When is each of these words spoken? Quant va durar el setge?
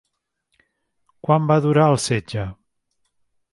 Quant 1.27 1.45
va 1.53 1.59
durar 1.67 1.85
el 1.93 2.01
setge? 2.09 2.49